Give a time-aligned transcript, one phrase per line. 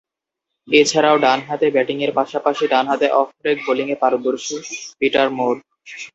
[0.67, 4.57] এছাড়াও, ডানহাতে ব্যাটিংয়ের পাশাপাশি ডানহাতে অফ ব্রেক বোলিংয়ে পারদর্শী
[4.99, 5.55] পিটার মুর।